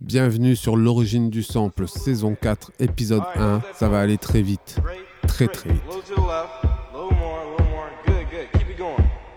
[0.00, 3.62] Bienvenue sur l'origine du sample, saison 4, épisode 1.
[3.74, 4.76] Ça va aller très vite.
[5.26, 5.82] Très très vite.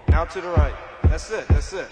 [0.09, 0.73] Now to the right.
[1.03, 1.87] That's it, that's it.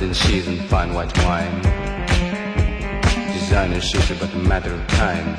[0.00, 1.60] And cheese and fine white wine.
[3.32, 5.34] Designer shoes about a matter of time.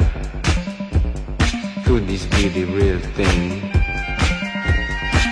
[1.85, 3.63] Could this be the real thing?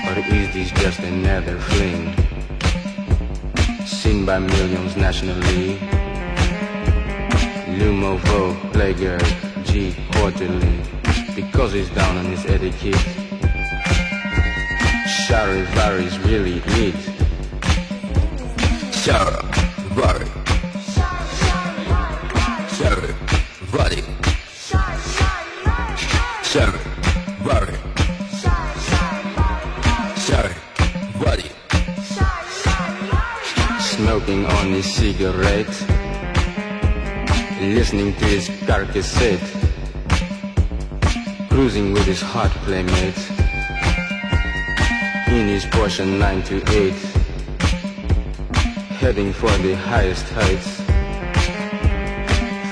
[0.08, 2.16] Or is this just another fling?
[3.86, 5.78] Seen by millions nationally.
[7.78, 10.80] Lumo Vogue, Playgirl, G quarterly.
[11.36, 12.96] Because he's down on his etiquette.
[15.28, 17.17] Shari varies really neat.
[19.08, 19.42] Sarah,
[19.96, 20.28] Rory.
[22.76, 23.16] Sarah,
[23.72, 24.04] Roddy.
[26.44, 26.82] Sarah,
[27.42, 27.78] Rory.
[30.18, 30.56] Sarah,
[31.22, 31.50] Roddy.
[33.80, 35.72] Smoking on his cigarette.
[37.62, 39.40] Listening to his car cassette.
[41.48, 43.18] Cruising with his hot playmate.
[45.30, 47.17] In his Porsche 928
[49.08, 50.82] heading for the highest heights,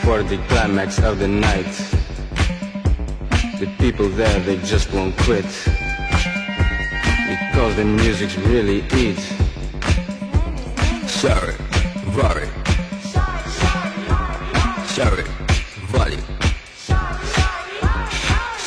[0.04, 1.74] for the climax of the night.
[3.62, 5.46] The people there, they just won't quit,
[7.30, 9.18] because the music's really it.
[11.08, 11.56] Sorry.
[14.98, 15.24] Sorry,
[15.94, 16.20] Roddy.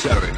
[0.01, 0.28] Sorry, Rory.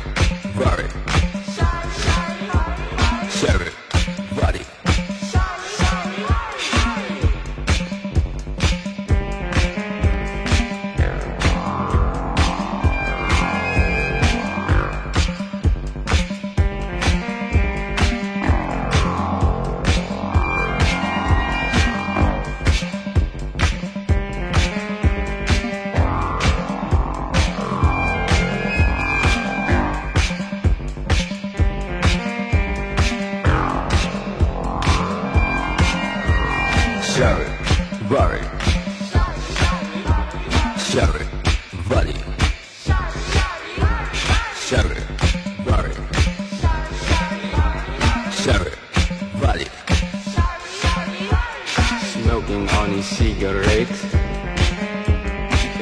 [53.02, 53.90] Cigarette.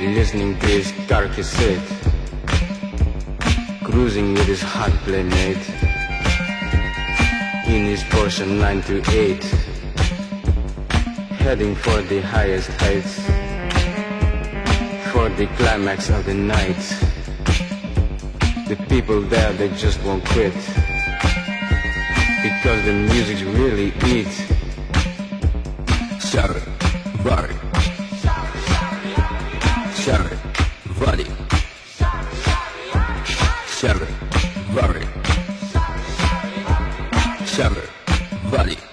[0.02, 1.88] Listening to his car cassette.
[3.84, 5.70] Cruising with his hot playmate.
[7.68, 9.70] In his Porsche 928
[11.50, 13.16] heading for the highest heights,
[15.12, 16.84] for the climax of the night.
[18.68, 20.54] The people there, they just won't quit,
[22.44, 24.49] because the music's really it.
[27.24, 27.54] Body.
[29.94, 30.38] Shari.
[31.00, 31.26] Body.
[33.78, 34.08] Shari.
[34.74, 35.06] Body.
[37.46, 37.88] Shari.
[38.50, 38.89] Body.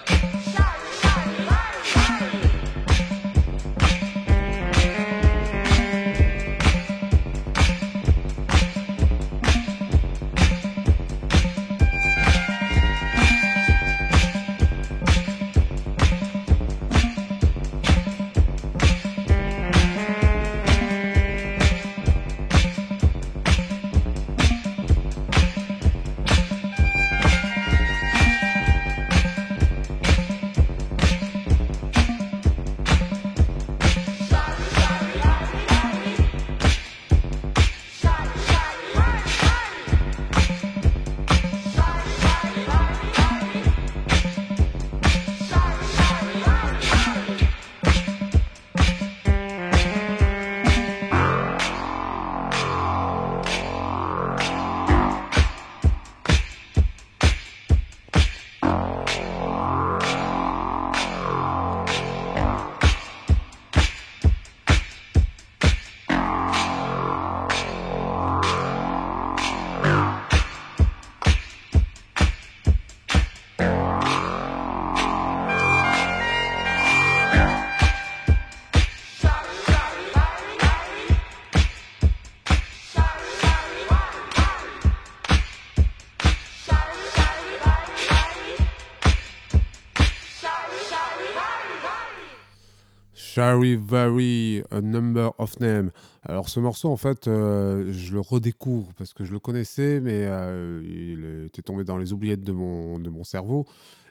[93.36, 95.90] Shari Vary, A Number of Name.
[96.22, 100.24] Alors ce morceau, en fait, euh, je le redécouvre parce que je le connaissais, mais
[100.24, 103.66] euh, il était tombé dans les oubliettes de mon, de mon cerveau.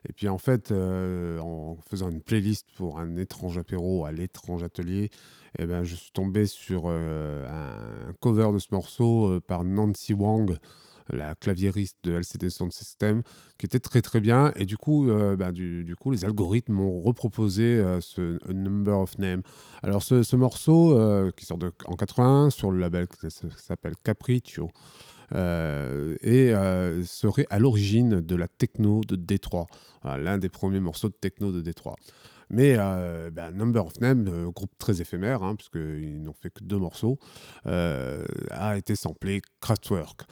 [0.07, 4.61] Et puis en fait, euh, en faisant une playlist pour un étrange apéro à l'étrange
[4.61, 5.09] atelier,
[5.57, 10.55] eh ben, je suis tombé sur un, cover de ce morceau par Nancy Wang
[11.09, 13.21] la claviériste de LCD Sound System,
[13.57, 14.51] qui était très très bien.
[14.55, 19.17] Et du coup, euh, bah, du, coup les algorithmes m'ont reproposé euh, ce Number of
[19.19, 19.41] Name.
[19.83, 24.69] Alors ce, morceau, euh, qui sort de, en 81 sur le label qui s'appelle Capriccio,
[25.31, 26.53] et
[27.03, 29.67] serait à l'origine de la techno de Détroit,
[30.03, 31.95] l'un des premiers morceaux de techno de Détroit.
[32.51, 37.17] Mais bah, Number of Name, groupe très éphémère, hein, puisqu'ils n'ont fait que deux morceaux,
[37.65, 40.27] a été samplé Kraftwerk.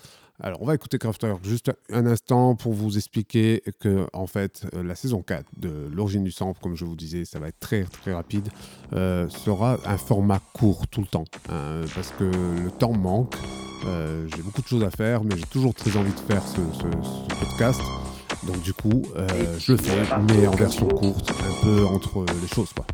[0.45, 4.83] Alors, on va écouter Kraftwerk juste un instant pour vous expliquer que, en fait, euh,
[4.83, 7.83] la saison 4 de l'origine du sample, comme je vous disais, ça va être très
[7.85, 8.49] très rapide,
[8.91, 11.23] euh, sera un format court tout le temps.
[11.49, 13.35] Hein, parce que le temps manque.
[13.85, 16.59] Euh, j'ai beaucoup de choses à faire, mais j'ai toujours très envie de faire ce,
[17.39, 17.81] podcast.
[18.45, 19.03] Donc, du coup,
[19.59, 22.85] je le fais, mais en version courte, un peu entre les choses, quoi.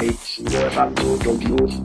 [0.00, 1.80] It's never good to use.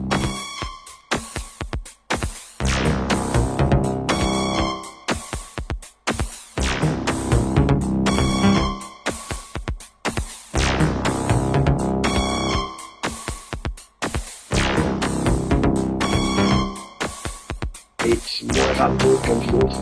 [18.06, 19.76] It's never good to use.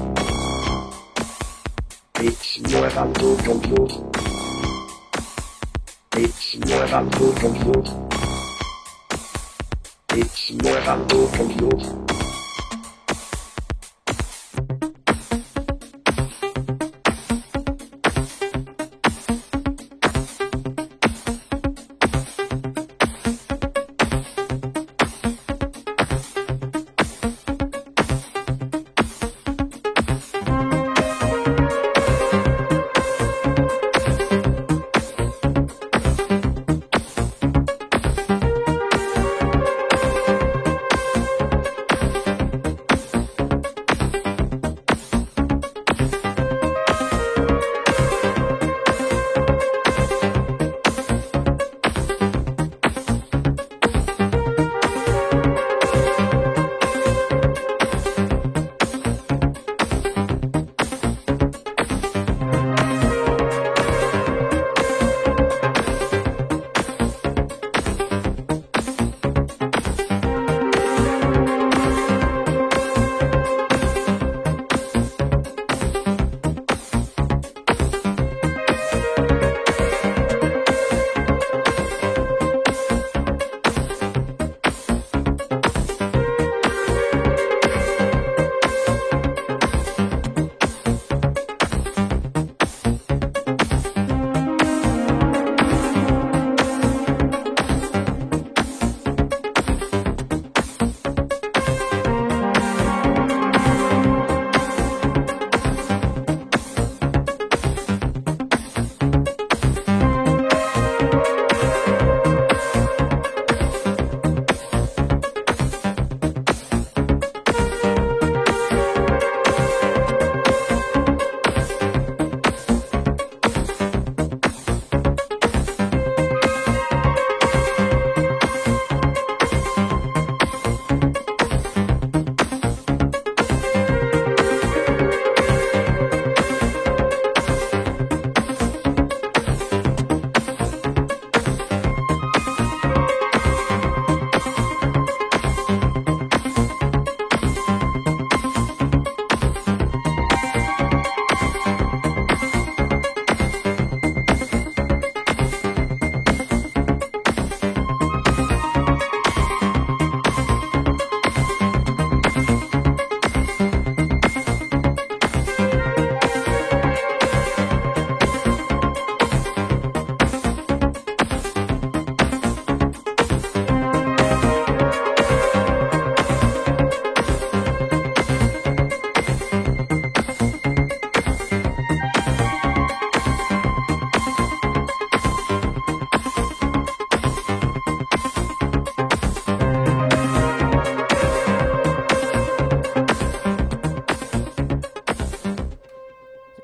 [2.16, 3.94] It's never good to use.
[6.16, 7.48] It's never good to
[7.78, 8.11] use.
[10.64, 12.01] It's never good to use.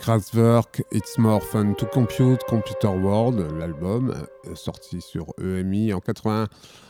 [0.08, 4.14] Kraftwerk, It's More Fun to Compute, Computer World, l'album,
[4.46, 6.46] euh, sorti sur EMI en 80.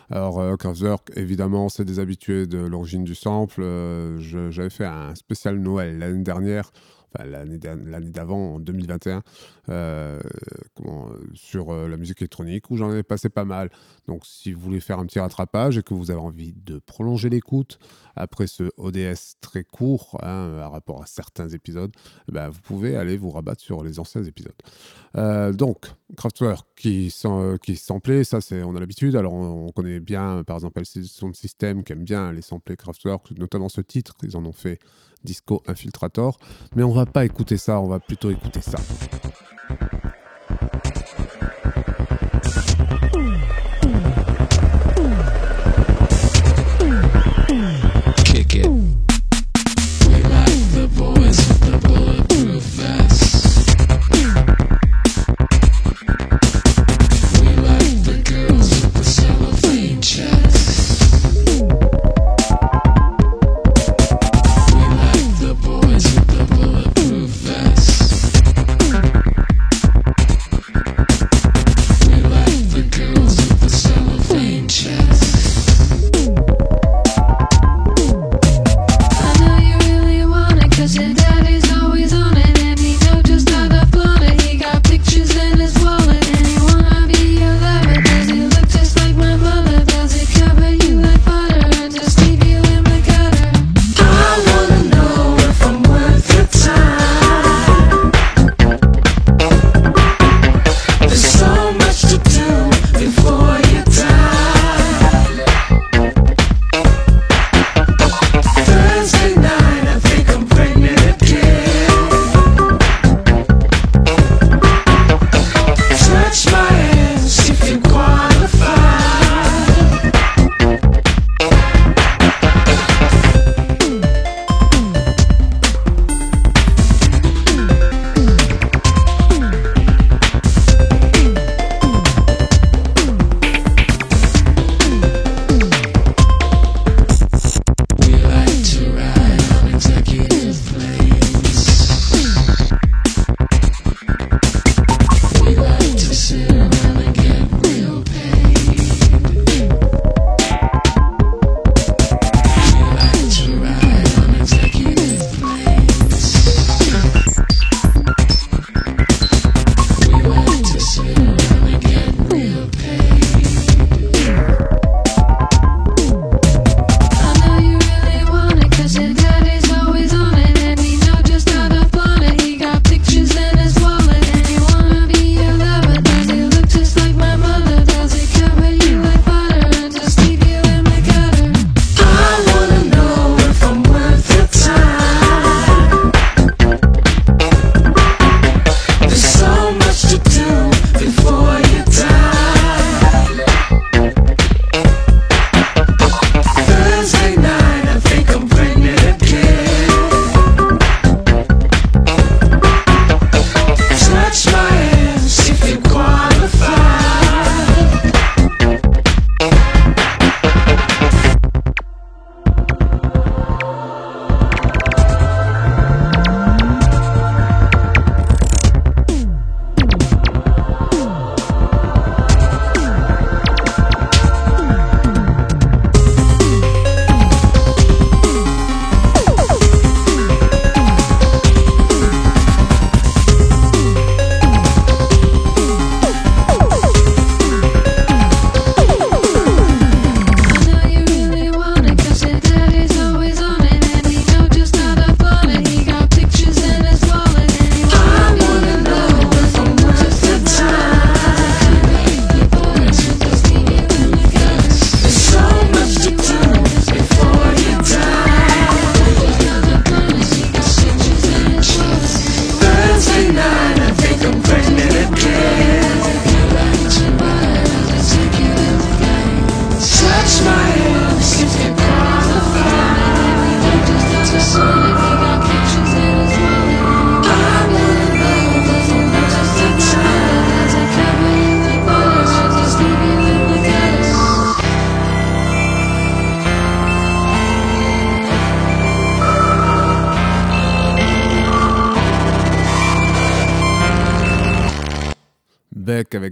[0.08, 3.62] Alors, euh, Kraftwerk, évidemment, c'est des habitués de l'origine du sample.
[3.64, 4.20] Euh,
[4.50, 6.70] J'avais fait un spécial Noël l'année dernière,
[7.12, 9.20] enfin l'année d'avant, en 2021, euh,
[10.74, 13.70] comment, euh, sur euh, la musique électronique, où j'en avais passé pas mal.
[14.06, 17.28] Donc, si vous voulez faire un petit rattrapage et que vous avez envie de prolonger
[17.28, 17.78] l'écoute
[18.16, 21.92] après ce ODS très court, hein, par rapport à certains épisodes,
[22.28, 24.52] eh ben, vous pouvez aller vous rabattre sur les anciens épisodes.
[25.16, 27.14] Euh, donc, Kraftwerk qui,
[27.62, 29.16] qui samplait, ça c'est, on a l'habitude.
[29.16, 33.30] Alors on, on connaît bien, par exemple, son système qui aime bien les sampler Kraftwerk,
[33.32, 34.78] notamment ce titre, ils en ont fait
[35.24, 36.38] Disco Infiltrator.
[36.76, 38.78] Mais on va pas écouter ça, on va plutôt écouter ça.
[39.68, 41.57] フフフフ。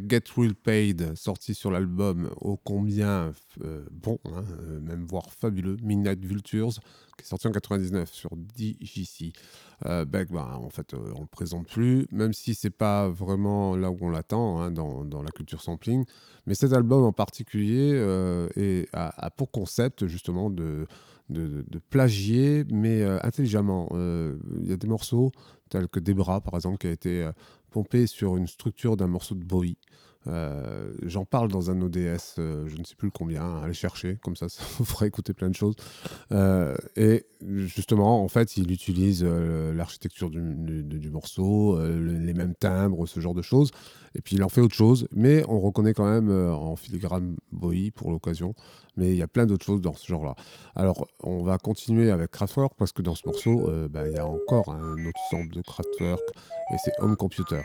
[0.08, 3.32] Get Real Paid, sorti sur l'album ô combien
[3.64, 6.74] euh, bon, hein, euh, même voire fabuleux, Midnight Vultures,
[7.16, 9.32] qui est sorti en 99 sur DJC.
[9.86, 10.24] Euh, bah,
[10.60, 14.10] en fait, euh, on le présente plus, même si c'est pas vraiment là où on
[14.10, 16.04] l'attend hein, dans, dans la culture sampling.
[16.46, 17.92] Mais cet album en particulier
[18.56, 20.86] est- a, pour concept justement de,
[21.28, 23.88] de, plagier, mais intelligemment.
[23.92, 25.32] Il y a des morceaux
[25.70, 27.28] tels que Debra, par exemple, qui a été
[27.76, 29.76] pompé sur une structure d'un morceau de Bowie.
[30.28, 34.16] Euh, J'en parle dans un ODS, euh, je ne sais plus le combien, allez chercher,
[34.22, 35.74] comme ça, ça vous fera écouter plein de choses.
[36.32, 43.20] Euh, et justement, en fait, il utilise l'architecture du, morceau, le- les mêmes timbres, ce
[43.20, 43.70] genre de choses.
[44.14, 47.90] Et puis il en fait autre chose, mais on reconnaît quand même en filigrane Bowie
[47.90, 48.54] pour l'occasion.
[48.96, 50.34] Mais il y a plein d'autres choses dans ce genre-là.
[50.74, 54.26] Alors, on va continuer avec Kraftwerk parce que dans ce morceau, bah, il y a
[54.26, 56.22] encore un autre sample de Kraftwerk
[56.72, 57.60] et c'est Home Computer.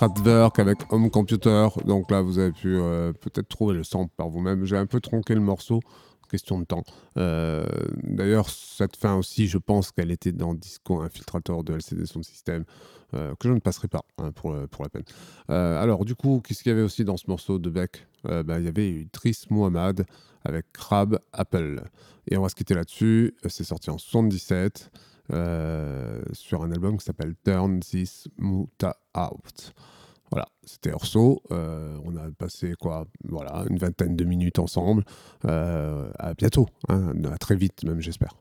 [0.00, 1.68] Kraftwerk avec Home Computer.
[1.84, 4.64] Donc là, vous avez pu euh, peut-être trouver le sample par vous-même.
[4.64, 5.80] J'ai un peu tronqué le morceau,
[6.30, 6.84] question de temps.
[7.18, 7.66] Euh,
[8.04, 12.64] D'ailleurs, cette fin aussi, je pense qu'elle était dans Disco Infiltrator de LCD Sound System,
[13.12, 15.04] euh, que je ne passerai pas hein, pour, pour la peine.
[15.48, 18.06] Alors, du coup, qu'est-ce qu'il y avait aussi dans ce morceau de Beck?
[18.24, 20.06] Bah, Il y avait Tris Mohamed
[20.46, 21.82] avec Crab Apple.
[22.30, 23.34] Et on va se quitter là-dessus.
[23.46, 24.90] C'est sorti en 77
[25.32, 29.72] euh, sur un album qui s'appelle Turn This Muta Out.
[30.30, 31.42] Voilà, c'était Orso.
[31.50, 35.04] Euh, on a passé quoi Voilà, une vingtaine de minutes ensemble.
[35.44, 38.36] Euh, à bientôt, hein, à très vite même, j'espère.